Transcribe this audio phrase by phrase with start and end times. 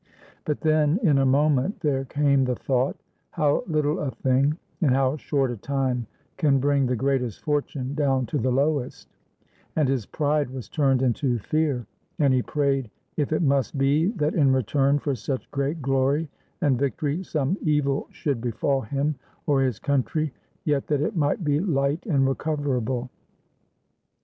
[0.45, 2.97] But then in a moment there came the thought,
[3.29, 8.25] how Httle a thing and how short a time can bring the greatest fortune down
[8.25, 9.07] to the lowest;
[9.75, 11.85] and his pride was turned into fear,
[12.17, 16.27] and he prayed, if it must be that in return for such great glory
[16.61, 19.13] and victory, some evil should befall him
[19.45, 20.33] or his country,
[20.65, 23.11] yet that it might be hght and recoverable.